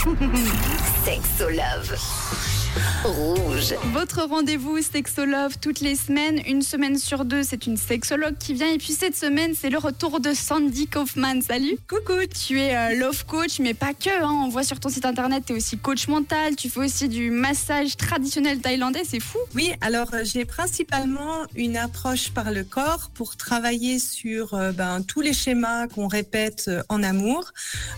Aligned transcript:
Sexo 1.04 1.54
Love. 1.54 2.69
Rouge. 3.04 3.74
Votre 3.92 4.22
rendez-vous 4.24 4.80
Sexolove 4.80 5.58
toutes 5.60 5.80
les 5.80 5.96
semaines, 5.96 6.40
une 6.46 6.62
semaine 6.62 6.98
sur 6.98 7.24
deux, 7.24 7.42
c'est 7.42 7.66
une 7.66 7.76
sexologue 7.76 8.36
qui 8.38 8.54
vient. 8.54 8.72
Et 8.72 8.78
puis 8.78 8.92
cette 8.92 9.16
semaine, 9.16 9.54
c'est 9.58 9.70
le 9.70 9.78
retour 9.78 10.20
de 10.20 10.32
Sandy 10.32 10.86
Kaufman. 10.86 11.40
Salut. 11.42 11.76
Coucou. 11.88 12.20
Tu 12.46 12.60
es 12.60 12.76
euh, 12.76 12.96
love 12.98 13.24
coach, 13.26 13.58
mais 13.58 13.74
pas 13.74 13.92
que. 13.92 14.10
hein. 14.22 14.42
On 14.44 14.48
voit 14.48 14.62
sur 14.62 14.78
ton 14.78 14.88
site 14.88 15.04
internet, 15.04 15.44
tu 15.46 15.52
es 15.52 15.56
aussi 15.56 15.78
coach 15.78 16.06
mental. 16.08 16.54
Tu 16.56 16.68
fais 16.68 16.80
aussi 16.80 17.08
du 17.08 17.30
massage 17.30 17.96
traditionnel 17.96 18.60
thaïlandais. 18.60 19.02
C'est 19.04 19.20
fou. 19.20 19.38
Oui, 19.54 19.72
alors 19.80 20.14
euh, 20.14 20.22
j'ai 20.22 20.44
principalement 20.44 21.44
une 21.56 21.76
approche 21.76 22.30
par 22.30 22.52
le 22.52 22.62
corps 22.64 23.10
pour 23.14 23.36
travailler 23.36 23.98
sur 23.98 24.54
euh, 24.54 24.70
ben, 24.72 25.02
tous 25.02 25.22
les 25.22 25.32
schémas 25.32 25.88
qu'on 25.88 26.06
répète 26.06 26.66
euh, 26.68 26.82
en 26.88 27.02
amour. 27.02 27.50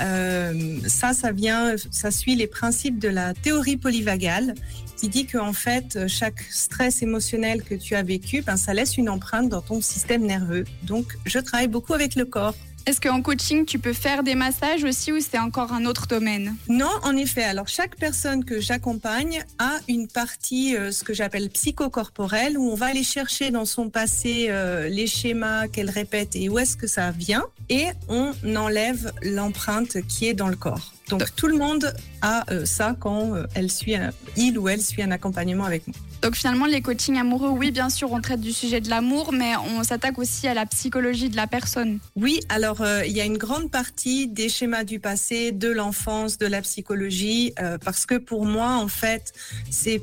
Euh, 0.00 0.78
ça, 0.88 1.12
ça 1.12 1.30
vient, 1.30 1.74
ça 1.92 2.10
suit 2.10 2.34
les 2.34 2.46
principes 2.48 2.98
de 2.98 3.08
la 3.08 3.32
théorie 3.32 3.76
polyvagale 3.76 4.54
qui 4.96 5.08
dit 5.08 5.26
qu'en 5.26 5.52
fait, 5.52 6.06
chaque 6.08 6.40
stress 6.50 7.02
émotionnel 7.02 7.62
que 7.62 7.74
tu 7.74 7.94
as 7.94 8.02
vécu, 8.02 8.42
ben, 8.42 8.56
ça 8.56 8.74
laisse 8.74 8.96
une 8.96 9.10
empreinte 9.10 9.48
dans 9.48 9.62
ton 9.62 9.80
système 9.80 10.24
nerveux. 10.24 10.64
Donc, 10.84 11.16
je 11.26 11.38
travaille 11.38 11.68
beaucoup 11.68 11.94
avec 11.94 12.14
le 12.14 12.24
corps. 12.24 12.54
Est-ce 12.86 13.00
qu'en 13.00 13.20
coaching, 13.20 13.64
tu 13.64 13.80
peux 13.80 13.92
faire 13.92 14.22
des 14.22 14.36
massages 14.36 14.84
aussi 14.84 15.10
ou 15.10 15.18
c'est 15.18 15.40
encore 15.40 15.72
un 15.72 15.86
autre 15.86 16.06
domaine? 16.06 16.54
Non, 16.68 16.92
en 17.02 17.16
effet. 17.16 17.42
Alors, 17.42 17.66
chaque 17.66 17.96
personne 17.96 18.44
que 18.44 18.60
j'accompagne 18.60 19.44
a 19.58 19.80
une 19.88 20.06
partie, 20.06 20.76
euh, 20.76 20.92
ce 20.92 21.02
que 21.02 21.12
j'appelle 21.12 21.50
psychocorporelle, 21.50 22.56
où 22.56 22.70
on 22.70 22.76
va 22.76 22.86
aller 22.86 23.02
chercher 23.02 23.50
dans 23.50 23.64
son 23.64 23.90
passé 23.90 24.46
euh, 24.50 24.88
les 24.88 25.08
schémas 25.08 25.66
qu'elle 25.66 25.90
répète 25.90 26.36
et 26.36 26.48
où 26.48 26.60
est-ce 26.60 26.76
que 26.76 26.86
ça 26.86 27.10
vient, 27.10 27.42
et 27.68 27.86
on 28.08 28.32
enlève 28.54 29.12
l'empreinte 29.20 30.00
qui 30.06 30.28
est 30.28 30.34
dans 30.34 30.48
le 30.48 30.56
corps. 30.56 30.94
Donc, 31.08 31.22
tout 31.36 31.46
le 31.46 31.56
monde 31.56 31.94
a 32.20 32.44
euh, 32.52 32.64
ça 32.64 32.96
quand 32.98 33.34
euh, 33.34 33.46
elle 33.54 33.70
suit 33.70 33.94
un- 33.94 34.10
il 34.36 34.58
ou 34.58 34.68
elle 34.68 34.82
suit 34.82 35.02
un 35.02 35.10
accompagnement 35.12 35.64
avec 35.64 35.86
moi. 35.86 35.96
Donc 36.22 36.34
finalement, 36.34 36.66
les 36.66 36.80
coachings 36.80 37.18
amoureux, 37.18 37.50
oui, 37.50 37.70
bien 37.70 37.90
sûr, 37.90 38.10
on 38.10 38.20
traite 38.20 38.40
du 38.40 38.52
sujet 38.52 38.80
de 38.80 38.88
l'amour, 38.90 39.32
mais 39.32 39.54
on 39.56 39.84
s'attaque 39.84 40.18
aussi 40.18 40.48
à 40.48 40.54
la 40.54 40.66
psychologie 40.66 41.28
de 41.28 41.36
la 41.36 41.46
personne. 41.46 41.98
Oui, 42.16 42.40
alors 42.48 42.80
euh, 42.80 43.04
il 43.06 43.12
y 43.12 43.20
a 43.20 43.24
une 43.24 43.38
grande 43.38 43.70
partie 43.70 44.26
des 44.26 44.48
schémas 44.48 44.82
du 44.84 44.98
passé, 44.98 45.52
de 45.52 45.68
l'enfance, 45.68 46.38
de 46.38 46.46
la 46.46 46.62
psychologie, 46.62 47.52
parce 47.84 48.06
que 48.06 48.16
pour 48.16 48.44
moi, 48.46 48.70
en 48.76 48.88
fait, 48.88 49.32
c'est 49.70 50.02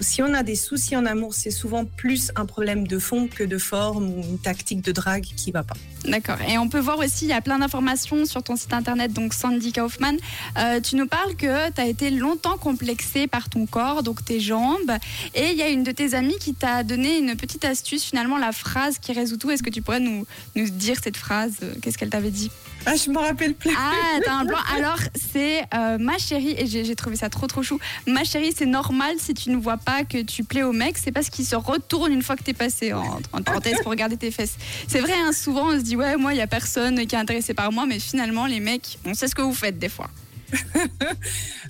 si 0.00 0.22
on 0.22 0.34
a 0.34 0.42
des 0.42 0.56
soucis 0.56 0.96
en 0.96 1.06
amour, 1.06 1.34
c'est 1.34 1.50
souvent 1.50 1.84
plus 1.84 2.30
un 2.36 2.46
problème 2.46 2.86
de 2.86 2.98
fond 2.98 3.28
que 3.28 3.44
de 3.44 3.58
forme 3.58 4.10
ou 4.10 4.22
une 4.22 4.38
tactique 4.38 4.82
de 4.82 4.92
drague 4.92 5.24
qui 5.24 5.52
va 5.52 5.62
pas. 5.62 5.76
D'accord. 6.04 6.36
Et 6.48 6.58
on 6.58 6.68
peut 6.68 6.78
voir 6.78 6.98
aussi, 6.98 7.24
il 7.24 7.28
y 7.28 7.32
a 7.32 7.40
plein 7.40 7.58
d'informations 7.58 8.26
sur 8.26 8.42
ton 8.42 8.56
site 8.56 8.72
internet, 8.72 9.12
donc 9.12 9.34
Sandy 9.34 9.72
Kaufman. 9.72 10.16
Euh, 10.58 10.80
tu 10.80 10.96
nous 10.96 11.06
parles 11.06 11.34
que 11.34 11.70
tu 11.70 11.80
as 11.80 11.86
été 11.86 12.10
longtemps 12.10 12.58
complexé 12.58 13.26
par 13.26 13.48
ton 13.48 13.66
corps, 13.66 14.02
donc 14.02 14.24
tes 14.24 14.38
jambes. 14.38 14.92
Et 15.34 15.50
il 15.50 15.56
y 15.56 15.62
a 15.62 15.68
une 15.68 15.82
de 15.82 15.92
tes 15.92 16.14
amies 16.14 16.38
qui 16.38 16.54
t'a 16.54 16.82
donné 16.82 17.18
une 17.18 17.34
petite 17.36 17.64
astuce, 17.64 18.04
finalement, 18.04 18.38
la 18.38 18.52
phrase 18.52 18.98
qui 18.98 19.12
résout 19.12 19.36
tout. 19.36 19.50
Est-ce 19.50 19.62
que 19.62 19.70
tu 19.70 19.82
pourrais 19.82 20.00
nous, 20.00 20.26
nous 20.54 20.68
dire 20.68 20.98
cette 21.02 21.16
phrase? 21.16 21.54
Euh, 21.62 21.74
Qu'est-ce 21.82 21.98
qu'elle 21.98 22.10
t'avait 22.10 22.30
dit? 22.30 22.50
Ah, 22.88 22.94
je 22.94 23.10
me 23.10 23.18
rappelle 23.18 23.54
plus. 23.54 23.74
Ah, 23.76 24.20
t'as 24.24 24.34
un 24.34 24.46
plan. 24.46 24.58
Alors, 24.76 24.98
c'est 25.32 25.64
euh, 25.74 25.98
ma 25.98 26.18
chérie, 26.18 26.54
et 26.56 26.66
j'ai 26.66 26.84
j'ai 26.84 26.94
trouvé 26.94 27.16
ça 27.16 27.28
trop 27.28 27.48
trop 27.48 27.64
chou. 27.64 27.80
Ma 28.06 28.22
chérie, 28.22 28.52
c'est 28.56 28.66
normal 28.66 29.16
si 29.18 29.34
tu 29.34 29.50
ne 29.50 29.56
vois 29.56 29.76
pas 29.86 30.04
que 30.04 30.20
tu 30.22 30.42
plais 30.44 30.64
au 30.64 30.72
mec, 30.72 30.98
c'est 30.98 31.12
parce 31.12 31.30
qu'il 31.30 31.46
se 31.46 31.56
retourne 31.56 32.12
une 32.12 32.22
fois 32.22 32.36
que 32.36 32.42
t'es 32.42 32.52
passé 32.52 32.92
en, 32.92 33.20
en 33.32 33.42
parenthèse 33.42 33.78
pour 33.82 33.90
regarder 33.92 34.16
tes 34.16 34.32
fesses. 34.32 34.56
C'est 34.88 35.00
vrai, 35.00 35.14
hein, 35.14 35.32
souvent 35.32 35.68
on 35.68 35.78
se 35.78 35.84
dit, 35.84 35.96
ouais, 35.96 36.16
moi, 36.16 36.34
il 36.34 36.38
y 36.38 36.42
a 36.42 36.46
personne 36.46 37.06
qui 37.06 37.14
est 37.14 37.18
intéressé 37.18 37.54
par 37.54 37.70
moi, 37.72 37.86
mais 37.86 38.00
finalement, 38.00 38.46
les 38.46 38.60
mecs, 38.60 38.98
on 39.06 39.14
sait 39.14 39.28
ce 39.28 39.34
que 39.34 39.42
vous 39.42 39.54
faites 39.54 39.78
des 39.78 39.88
fois. 39.88 40.10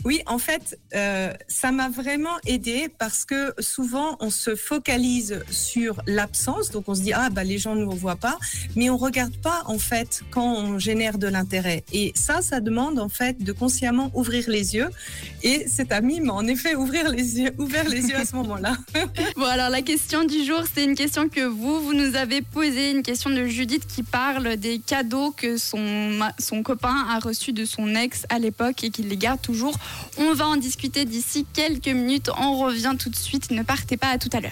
Oui, 0.07 0.23
en 0.27 0.39
fait, 0.39 0.79
euh, 0.95 1.33
ça 1.49 1.73
m'a 1.73 1.89
vraiment 1.89 2.37
aidé 2.47 2.89
parce 2.97 3.25
que 3.25 3.53
souvent 3.59 4.17
on 4.21 4.31
se 4.31 4.55
focalise 4.55 5.43
sur 5.51 6.01
l'absence, 6.07 6.71
donc 6.71 6.85
on 6.89 6.95
se 6.95 7.01
dit 7.01 7.13
ah 7.13 7.29
bah 7.29 7.43
les 7.43 7.59
gens 7.59 7.75
ne 7.75 7.85
nous 7.85 7.91
voient 7.91 8.15
pas, 8.15 8.39
mais 8.77 8.89
on 8.89 8.97
regarde 8.97 9.37
pas 9.39 9.65
en 9.67 9.79
fait 9.79 10.23
quand 10.31 10.55
on 10.59 10.79
génère 10.79 11.19
de 11.19 11.27
l'intérêt. 11.27 11.83
Et 11.93 12.13
ça, 12.15 12.41
ça 12.41 12.61
demande 12.61 13.01
en 13.01 13.09
fait 13.09 13.43
de 13.43 13.51
consciemment 13.51 14.13
ouvrir 14.15 14.45
les 14.49 14.77
yeux. 14.77 14.91
Et 15.43 15.67
cet 15.69 15.91
ami 15.91 16.21
m'a 16.21 16.35
en 16.35 16.47
effet 16.47 16.75
ouvrir 16.77 17.11
les 17.11 17.41
yeux, 17.41 17.53
ouvert 17.59 17.89
les 17.89 18.07
yeux 18.07 18.17
à 18.17 18.25
ce 18.25 18.37
moment-là. 18.37 18.77
Bon, 19.37 19.45
alors 19.45 19.71
la 19.71 19.83
question 19.83 20.25
du 20.25 20.45
jour, 20.45 20.63
c'est 20.73 20.85
une 20.85 20.95
question 20.95 21.29
que 21.29 21.45
vous, 21.45 21.81
vous 21.81 21.95
nous 21.95 22.17
avez 22.17 22.43
posée, 22.43 22.93
une 22.93 23.03
question 23.03 23.31
de 23.31 23.45
Judith 23.47 23.87
qui 23.87 24.03
parle 24.03 24.57
des 24.57 24.79
cadeaux 24.79 25.33
que 25.33 25.57
son, 25.57 26.21
son 26.39 26.63
copain 26.63 27.07
a 27.11 27.19
reçus 27.19 27.53
de 27.53 27.65
son 27.65 27.95
ex 27.95 28.25
à 28.29 28.39
et 28.71 28.91
qu'il 28.91 29.09
les 29.09 29.17
garde 29.17 29.41
toujours. 29.41 29.77
On 30.19 30.35
va 30.35 30.47
en 30.47 30.57
discuter 30.57 31.05
d'ici 31.05 31.47
quelques 31.53 31.89
minutes. 31.89 32.31
On 32.39 32.59
revient 32.59 32.95
tout 32.99 33.11
de 33.11 33.17
suite. 33.17 33.51
Ne 33.51 33.63
partez 33.63 33.97
pas 33.97 34.09
à 34.09 34.19
tout 34.19 34.31
à 34.33 34.41
l'heure. 34.41 34.45